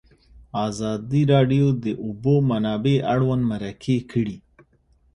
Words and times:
ازادي 0.67 1.21
راډیو 1.33 1.67
د 1.75 1.77
د 1.85 1.87
اوبو 2.05 2.33
منابع 2.49 2.97
اړوند 3.13 3.43
مرکې 3.51 3.97
کړي. 4.11 4.37